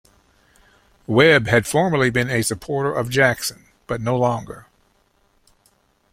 [1.05, 4.65] Webb had formerly been a supporter of Jackson, but no longer.